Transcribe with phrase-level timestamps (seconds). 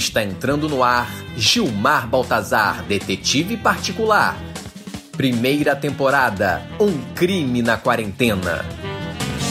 [0.00, 4.34] Está entrando no ar Gilmar Baltazar, detetive particular.
[5.12, 8.64] Primeira temporada: Um crime na quarentena.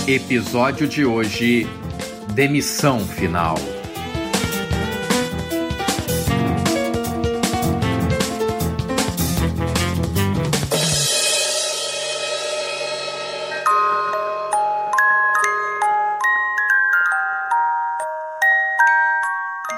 [0.08, 1.68] Episódio de hoje:
[2.34, 3.60] Demissão final.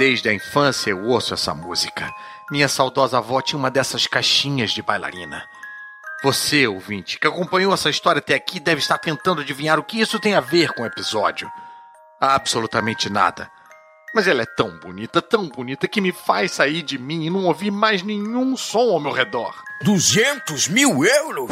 [0.02, 2.12] Desde a infância eu ouço essa música.
[2.50, 5.48] Minha saudosa avó tinha uma dessas caixinhas de bailarina.
[6.23, 10.20] Você, ouvinte, que acompanhou essa história até aqui, deve estar tentando adivinhar o que isso
[10.20, 11.48] tem a ver com o episódio.
[12.20, 13.48] Absolutamente nada.
[14.12, 17.45] Mas ela é tão bonita, tão bonita, que me faz sair de mim e não
[17.45, 19.54] ouvir mais nenhum som ao meu redor.
[19.84, 21.52] 200 mil euros?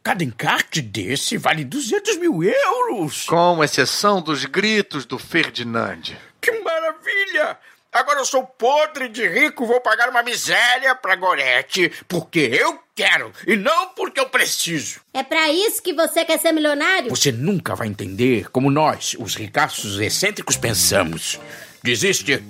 [0.00, 3.26] Cada encarte desse vale 200 mil euros!
[3.26, 6.02] Com exceção dos gritos do Ferdinand.
[6.40, 7.58] Que maravilha!
[7.92, 13.32] Agora eu sou podre de rico, vou pagar uma miséria pra Gorete, porque eu quero
[13.44, 15.00] e não porque eu preciso.
[15.12, 17.10] É pra isso que você quer ser milionário?
[17.10, 21.40] Você nunca vai entender como nós, os ricaços excêntricos, pensamos.
[21.82, 22.40] Desiste.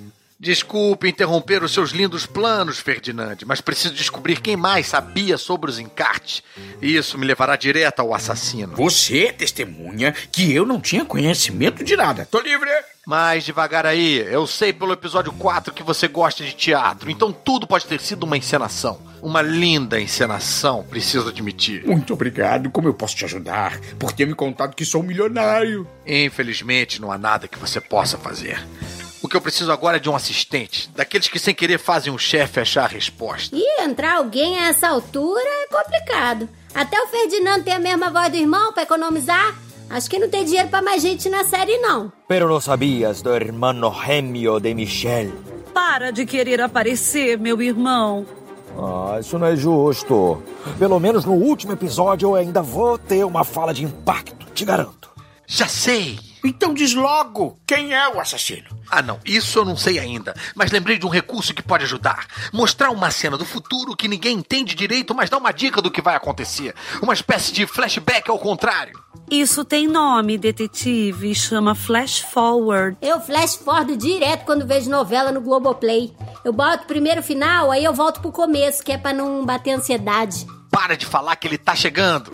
[0.41, 5.77] Desculpe interromper os seus lindos planos, Ferdinand, mas preciso descobrir quem mais sabia sobre os
[5.77, 6.41] encartes.
[6.81, 8.75] Isso me levará direto ao assassino.
[8.75, 12.25] Você testemunha que eu não tinha conhecimento de nada.
[12.25, 12.71] Tô livre.
[13.05, 17.67] Mais devagar aí, eu sei pelo episódio 4 que você gosta de teatro, então tudo
[17.67, 18.99] pode ter sido uma encenação.
[19.21, 21.85] Uma linda encenação, preciso admitir.
[21.85, 22.71] Muito obrigado.
[22.71, 23.79] Como eu posso te ajudar?
[23.99, 25.87] Por ter me contado que sou um milionário.
[26.05, 28.59] Infelizmente, não há nada que você possa fazer.
[29.21, 32.17] O que eu preciso agora é de um assistente, daqueles que sem querer fazem o
[32.17, 33.55] chefe achar a resposta.
[33.55, 36.49] E entrar alguém a essa altura é complicado.
[36.73, 39.55] Até o Ferdinando tem a mesma voz do irmão pra economizar.
[39.89, 42.11] Acho que não tem dinheiro pra mais gente na série, não.
[42.27, 45.33] Pero não sabias do hermano gêmeo de Michelle.
[45.73, 48.25] Para de querer aparecer, meu irmão.
[48.77, 50.41] Ah, isso não é justo.
[50.79, 55.09] Pelo menos no último episódio eu ainda vou ter uma fala de impacto, te garanto.
[55.45, 56.30] Já sei!
[56.43, 58.67] Então diz logo quem é o assassino.
[58.89, 60.35] Ah, não, isso eu não sei ainda.
[60.55, 62.25] Mas lembrei de um recurso que pode ajudar.
[62.51, 66.01] Mostrar uma cena do futuro que ninguém entende direito, mas dá uma dica do que
[66.01, 66.73] vai acontecer.
[67.01, 68.99] Uma espécie de flashback ao contrário.
[69.29, 71.33] Isso tem nome, detetive.
[71.33, 72.97] Chama Flash Forward.
[73.01, 76.13] Eu flash forward direto quando vejo novela no Globoplay.
[76.43, 79.71] Eu boto primeiro o final, aí eu volto pro começo, que é pra não bater
[79.71, 80.45] ansiedade.
[80.69, 82.31] Para de falar que ele tá chegando.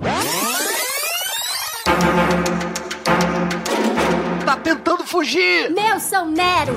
[5.07, 5.71] Fugir.
[5.71, 6.75] Meu São Nero!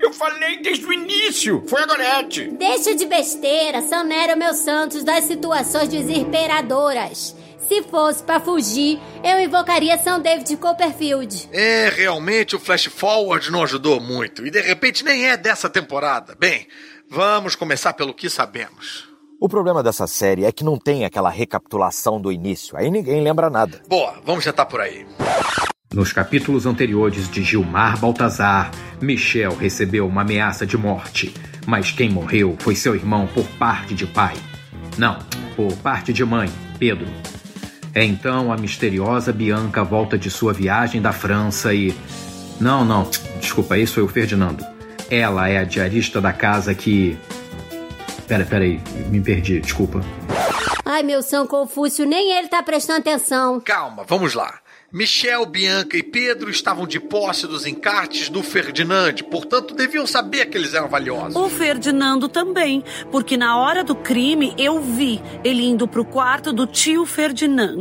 [0.00, 1.64] Eu falei desde o início.
[1.66, 2.50] Foi a Gorete.
[2.52, 7.34] Deixa de besteira, São Nero meu Santos das situações desesperadoras.
[7.68, 11.50] Se fosse pra fugir, eu invocaria São David Copperfield.
[11.52, 14.46] É, realmente o Flash Forward não ajudou muito.
[14.46, 16.34] E de repente nem é dessa temporada.
[16.38, 16.66] Bem,
[17.10, 19.07] vamos começar pelo que sabemos.
[19.40, 22.76] O problema dessa série é que não tem aquela recapitulação do início.
[22.76, 23.80] Aí ninguém lembra nada.
[23.88, 25.06] Boa, vamos já tá por aí.
[25.94, 31.32] Nos capítulos anteriores de Gilmar Baltazar, Michel recebeu uma ameaça de morte,
[31.64, 34.34] mas quem morreu foi seu irmão por parte de pai.
[34.98, 35.20] Não,
[35.54, 37.06] por parte de mãe, Pedro.
[37.94, 41.94] É então a misteriosa Bianca volta de sua viagem da França e.
[42.60, 44.66] Não, não, desculpa, isso é o Ferdinando.
[45.08, 47.16] Ela é a diarista da casa que.
[48.28, 48.78] Pera, pera aí,
[49.08, 50.02] me perdi, desculpa.
[50.84, 53.58] Ai, meu São Confúcio, nem ele tá prestando atenção.
[53.58, 54.60] Calma, vamos lá.
[54.92, 60.56] Michel, Bianca e Pedro estavam de posse dos encartes do Ferdinand, portanto deviam saber que
[60.56, 61.36] eles eram valiosos.
[61.36, 66.66] O Ferdinando também, porque na hora do crime eu vi ele indo pro quarto do
[66.66, 67.80] tio Ferdinand.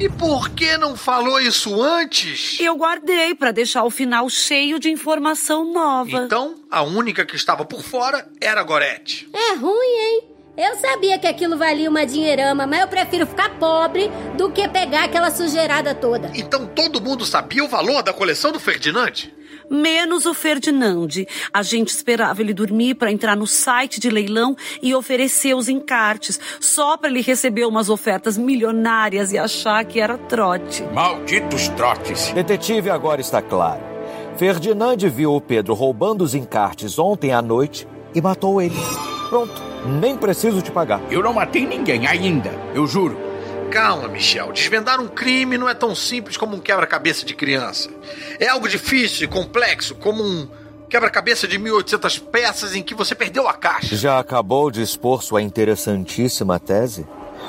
[0.00, 2.60] E por que não falou isso antes?
[2.60, 6.18] Eu guardei pra deixar o final cheio de informação nova.
[6.24, 9.28] Então, a única que estava por fora era a Gorete.
[9.34, 10.27] É ruim, hein?
[10.58, 15.04] Eu sabia que aquilo valia uma dinheirama, mas eu prefiro ficar pobre do que pegar
[15.04, 16.32] aquela sujeirada toda.
[16.34, 19.12] Então todo mundo sabia o valor da coleção do Ferdinand?
[19.70, 21.24] Menos o Ferdinand.
[21.54, 26.40] A gente esperava ele dormir para entrar no site de leilão e oferecer os encartes,
[26.58, 30.82] só para ele receber umas ofertas milionárias e achar que era trote.
[30.92, 32.32] Malditos trotes.
[32.32, 33.82] Detetive agora está claro.
[34.36, 38.74] Ferdinand viu o Pedro roubando os encartes ontem à noite e matou ele.
[39.28, 41.00] Pronto, nem preciso te pagar.
[41.10, 43.18] Eu não matei ninguém ainda, eu juro.
[43.70, 44.52] Calma, Michel.
[44.52, 47.90] Desvendar um crime não é tão simples como um quebra-cabeça de criança.
[48.38, 50.48] É algo difícil e complexo, como um
[50.88, 53.94] quebra-cabeça de 1800 peças em que você perdeu a caixa.
[53.94, 57.06] Já acabou de expor sua interessantíssima tese?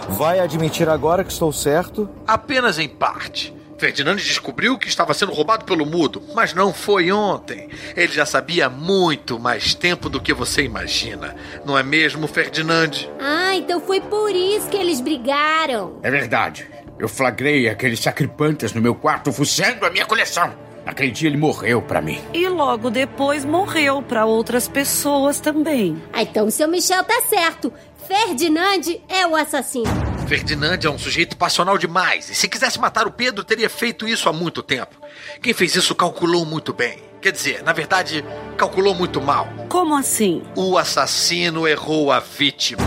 [0.09, 2.09] Vai admitir agora que estou certo?
[2.27, 3.53] Apenas em parte.
[3.79, 7.69] Ferdinand descobriu que estava sendo roubado pelo mudo, mas não foi ontem.
[7.95, 11.35] Ele já sabia há muito mais tempo do que você imagina.
[11.65, 12.91] Não é mesmo, Ferdinand?
[13.19, 15.97] Ah, então foi por isso que eles brigaram.
[16.03, 16.67] É verdade.
[16.99, 20.53] Eu flagrei aqueles sacripantas no meu quarto fuçando a minha coleção.
[20.85, 22.19] Naquele dia ele morreu para mim.
[22.33, 26.01] E logo depois morreu para outras pessoas também.
[26.11, 27.71] Ah, então o seu Michel tá certo.
[28.07, 30.18] Ferdinand é o assassino.
[30.29, 32.29] Ferdinand é um sujeito passional demais.
[32.29, 34.95] E se quisesse matar o Pedro, teria feito isso há muito tempo.
[35.41, 36.99] Quem fez isso calculou muito bem.
[37.19, 38.23] Quer dizer, na verdade,
[38.55, 39.47] calculou muito mal.
[39.67, 40.43] Como assim?
[40.55, 42.83] O assassino errou a vítima.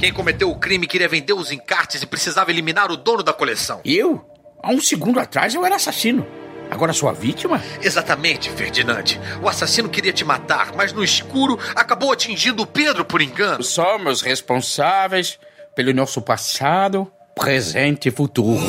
[0.00, 3.82] Quem cometeu o crime queria vender os encartes e precisava eliminar o dono da coleção.
[3.84, 4.24] Eu?
[4.62, 6.26] Há um segundo atrás eu era assassino.
[6.70, 7.62] Agora sua vítima?
[7.82, 9.20] Exatamente, Ferdinand.
[9.42, 13.62] O assassino queria te matar, mas no escuro acabou atingindo o Pedro por engano.
[13.62, 15.38] Somos responsáveis
[15.74, 18.62] pelo nosso passado, presente e futuro.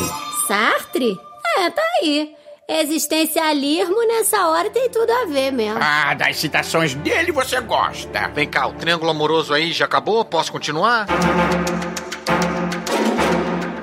[0.47, 1.17] Sartre?
[1.57, 2.35] É, tá aí.
[2.67, 5.79] Existencialismo nessa hora tem tudo a ver mesmo.
[5.81, 8.29] Ah, das citações dele você gosta.
[8.29, 10.23] Vem cá, o triângulo amoroso aí já acabou?
[10.23, 11.05] Posso continuar?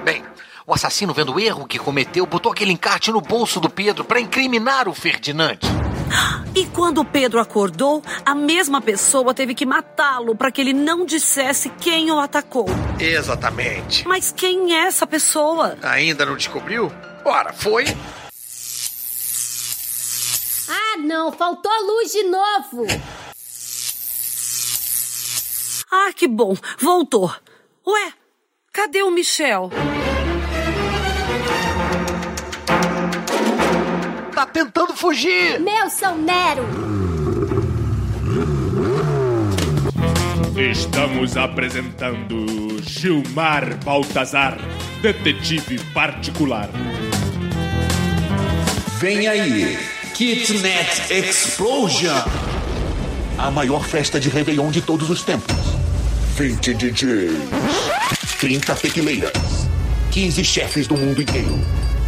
[0.03, 0.25] Bem,
[0.67, 4.21] o assassino, vendo o erro que cometeu, botou aquele encarte no bolso do Pedro para
[4.21, 5.59] incriminar o Ferdinand.
[6.55, 11.05] E quando o Pedro acordou, a mesma pessoa teve que matá-lo para que ele não
[11.05, 12.67] dissesse quem o atacou.
[12.99, 14.07] Exatamente.
[14.07, 15.79] Mas quem é essa pessoa?
[15.83, 16.91] Ainda não descobriu?
[17.25, 17.85] Ora, foi
[20.69, 22.87] Ah, não, faltou luz de novo.
[25.91, 27.33] Ah, que bom, voltou.
[27.87, 28.13] Ué,
[28.73, 29.71] cadê o Michel?
[34.53, 35.61] Tentando fugir.
[35.61, 36.67] Meu São Nero.
[40.57, 44.59] Estamos apresentando Gilmar Baltazar,
[45.01, 46.69] detetive particular.
[48.99, 49.79] Vem aí,
[50.15, 52.23] Kitnet Explosion!
[53.39, 55.57] A maior festa de Réveillon de todos os tempos.
[56.37, 57.33] 20 DJs,
[58.39, 59.67] 30 tequileiras,
[60.11, 61.59] 15 chefes do mundo inteiro.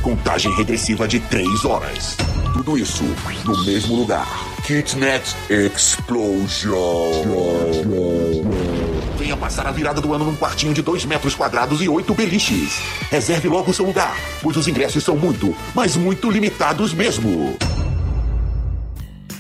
[0.03, 2.17] Contagem regressiva de 3 horas.
[2.53, 3.05] Tudo isso
[3.45, 4.27] no mesmo lugar.
[4.67, 7.23] Kitnet Explosion.
[9.17, 12.81] Venha passar a virada do ano num quartinho de 2 metros quadrados e 8 beliches.
[13.13, 17.57] Reserve logo seu lugar, pois os ingressos são muito, mas muito limitados mesmo.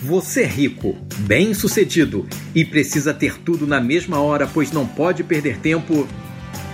[0.01, 2.25] Você é rico, bem sucedido
[2.55, 6.07] e precisa ter tudo na mesma hora, pois não pode perder tempo?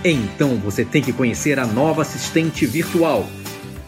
[0.03, 3.27] Então você tem que conhecer a nova assistente virtual.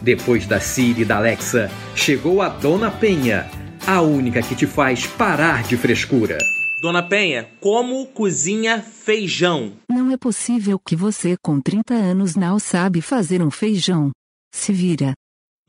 [0.02, 3.48] Depois da Siri e da Alexa, chegou a Dona Penha,
[3.86, 6.38] a única que te faz parar de frescura.
[6.82, 9.74] Dona Penha, como cozinha feijão?
[9.88, 14.10] Não é possível que você, com 30 anos, não sabe fazer um feijão.
[14.52, 15.12] Se vira.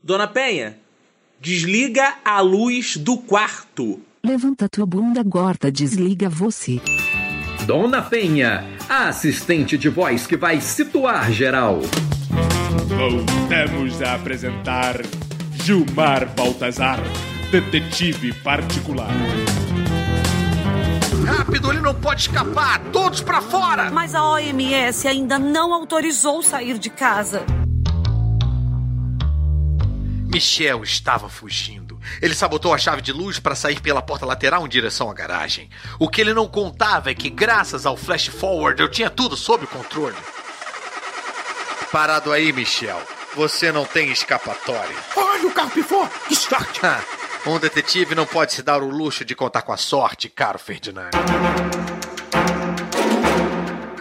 [0.02, 0.76] Dona Penha,
[1.40, 4.00] desliga a luz do quarto.
[4.24, 6.80] Levanta tua bunda gorda, desliga você.
[7.66, 11.80] Dona Penha, a assistente de voz que vai situar geral.
[12.82, 14.96] Voltamos a apresentar
[15.52, 16.98] Gilmar Baltazar,
[17.50, 19.08] detetive particular.
[21.24, 22.80] Rápido, ele não pode escapar!
[22.92, 23.90] Todos para fora!
[23.92, 27.46] Mas a OMS ainda não autorizou sair de casa.
[30.26, 32.00] Michel estava fugindo.
[32.20, 35.70] Ele sabotou a chave de luz para sair pela porta lateral em direção à garagem.
[35.98, 39.64] O que ele não contava é que, graças ao flash forward, eu tinha tudo sob
[39.68, 40.16] controle.
[41.94, 43.00] Parado aí, Michel.
[43.36, 44.96] Você não tem escapatória.
[45.14, 46.08] Olha o carro pifou!
[46.26, 46.80] Que sorte!
[47.46, 51.10] um detetive não pode se dar o luxo de contar com a sorte, caro Ferdinand.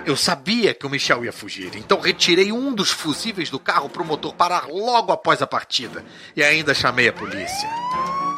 [0.07, 4.01] Eu sabia que o Michel ia fugir, então retirei um dos fusíveis do carro para
[4.01, 6.03] o motor parar logo após a partida.
[6.35, 7.69] E ainda chamei a polícia.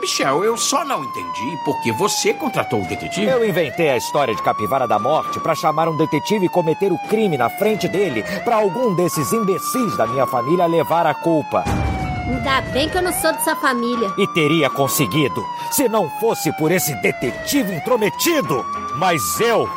[0.05, 3.25] Michel, eu só não entendi porque você contratou o detetive.
[3.25, 6.97] Eu inventei a história de Capivara da Morte para chamar um detetive e cometer o
[7.09, 11.63] crime na frente dele, para algum desses imbecis da minha família levar a culpa.
[12.27, 14.13] Ainda bem que eu não sou dessa família.
[14.15, 18.63] E teria conseguido, se não fosse por esse detetive intrometido.
[18.97, 19.67] Mas eu.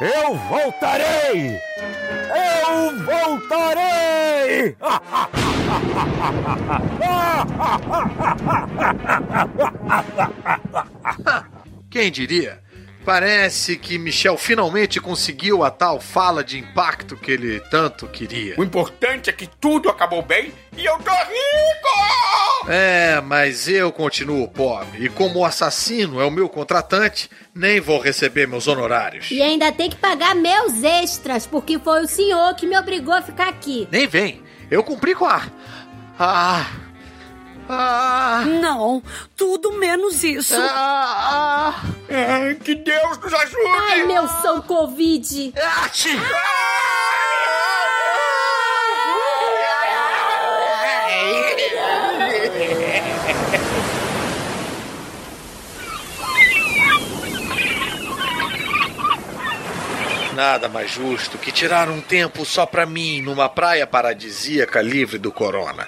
[0.00, 1.58] Eu voltarei!
[2.30, 4.76] Eu voltarei!
[11.90, 12.60] Quem diria?
[13.04, 18.54] Parece que Michel finalmente conseguiu a tal fala de impacto que ele tanto queria.
[18.58, 22.68] O importante é que tudo acabou bem e eu tô rico!
[22.68, 25.06] É, mas eu continuo pobre.
[25.06, 29.30] E como o assassino é o meu contratante, nem vou receber meus honorários.
[29.30, 33.22] E ainda tem que pagar meus extras, porque foi o senhor que me obrigou a
[33.22, 33.88] ficar aqui.
[33.90, 34.42] Nem vem.
[34.70, 35.42] Eu cumpri com a.
[36.18, 36.66] Ah,
[37.72, 38.44] Ah.
[38.60, 39.00] Não,
[39.36, 40.56] tudo menos isso.
[40.56, 42.54] Ah, ah.
[42.64, 43.68] que Deus nos ajude!
[43.90, 45.54] Ai, meu São Covid!
[45.56, 45.88] Ah,
[60.34, 65.30] Nada mais justo que tirar um tempo só para mim numa praia paradisíaca livre do
[65.30, 65.86] corona.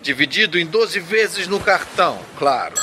[0.00, 2.74] Dividido em 12 vezes no cartão, claro.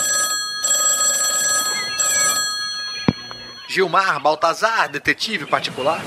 [3.69, 6.01] Gilmar Baltazar, detetive particular?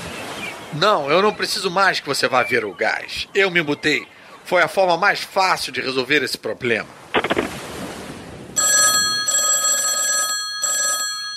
[0.73, 3.27] Não, eu não preciso mais que você vá ver o gás.
[3.33, 4.07] Eu me mutei.
[4.45, 6.87] Foi a forma mais fácil de resolver esse problema.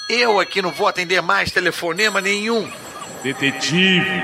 [0.08, 2.70] Eu aqui não vou atender mais telefonema nenhum.
[3.22, 4.22] Detetive,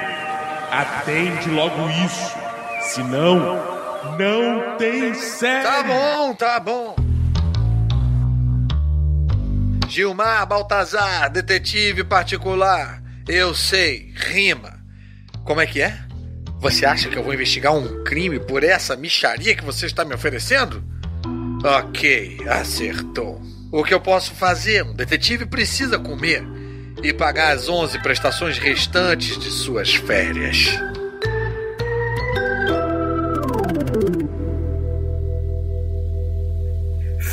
[0.70, 2.36] atende logo isso.
[2.82, 3.77] Senão,
[4.18, 5.64] não tem série.
[5.64, 6.96] Tá bom, tá bom.
[9.88, 13.02] Gilmar Baltazar, detetive particular.
[13.26, 14.78] Eu sei, rima.
[15.44, 15.98] Como é que é?
[16.60, 20.14] Você acha que eu vou investigar um crime por essa micharia que você está me
[20.14, 20.82] oferecendo?
[21.64, 23.40] Ok, acertou.
[23.72, 24.82] O que eu posso fazer?
[24.82, 26.42] Um detetive precisa comer
[27.02, 30.78] e pagar as 11 prestações restantes de suas férias.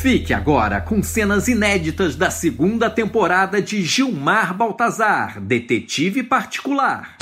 [0.05, 7.17] Fique agora com cenas inéditas da segunda temporada de Gilmar Baltazar, detetive particular.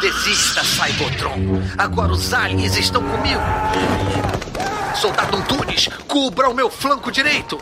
[0.00, 1.62] Desista, Cybertron.
[1.78, 3.40] Agora os aliens estão comigo.
[4.96, 7.60] Soldado Antunes, cubra o meu flanco direito.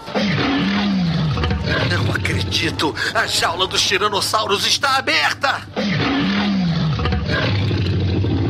[1.91, 2.95] Não acredito!
[3.15, 5.61] A jaula dos tiranossauros está aberta!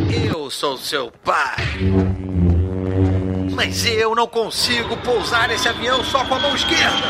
[0.08, 1.56] Eu sou seu pai.
[3.56, 7.06] Mas eu não consigo pousar esse avião só com a mão esquerda.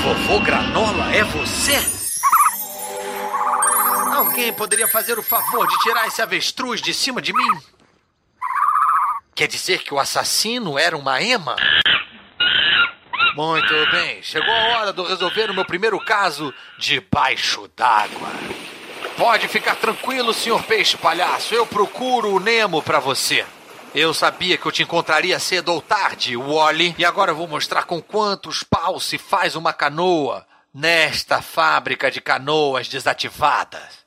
[0.00, 1.74] Vovô Granola, é você?
[4.14, 7.60] Alguém poderia fazer o favor de tirar esse avestruz de cima de mim?
[9.34, 11.56] Quer dizer que o assassino era uma ema?
[13.34, 18.28] Muito bem, chegou a hora de eu resolver o meu primeiro caso debaixo d'água.
[19.16, 23.44] Pode ficar tranquilo, senhor peixe palhaço, eu procuro o Nemo para você.
[23.94, 27.84] Eu sabia que eu te encontraria cedo ou tarde, Wally, e agora eu vou mostrar
[27.84, 34.02] com quantos paus se faz uma canoa nesta fábrica de canoas desativadas.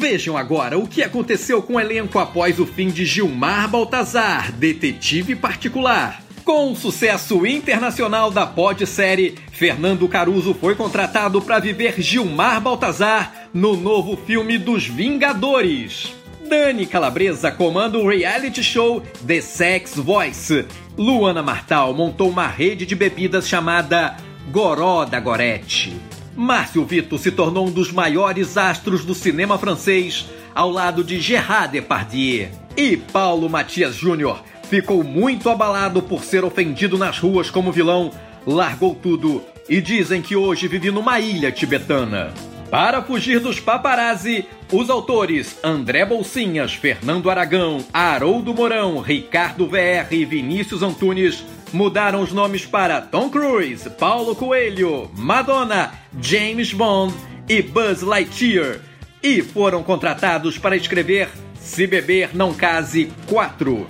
[0.00, 5.36] Vejam agora o que aconteceu com o elenco após o fim de Gilmar Baltazar, detetive
[5.36, 6.20] particular.
[6.44, 13.76] Com o sucesso internacional da pod-série, Fernando Caruso foi contratado para viver Gilmar Baltazar no
[13.76, 16.14] novo filme dos Vingadores.
[16.48, 20.66] Dani Calabresa comanda o reality show The Sex Voice.
[20.96, 24.16] Luana Martal montou uma rede de bebidas chamada
[24.50, 25.94] Goró da Gorete.
[26.34, 31.72] Márcio Vito se tornou um dos maiores astros do cinema francês, ao lado de Gerard
[31.72, 32.48] Depardieu.
[32.74, 38.10] E Paulo Matias Júnior ficou muito abalado por ser ofendido nas ruas como vilão,
[38.46, 42.32] largou tudo e dizem que hoje vive numa ilha tibetana.
[42.72, 50.24] Para fugir dos paparazzi, os autores André Bolsinhas, Fernando Aragão, Haroldo Mourão, Ricardo VR e
[50.24, 57.14] Vinícius Antunes mudaram os nomes para Tom Cruise, Paulo Coelho, Madonna, James Bond
[57.46, 58.80] e Buzz Lightyear
[59.22, 63.86] e foram contratados para escrever Se Beber Não Case 4.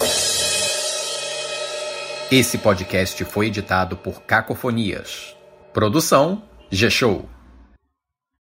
[2.33, 5.37] Esse podcast foi editado por Cacofonias.
[5.73, 7.29] Produção G-Show.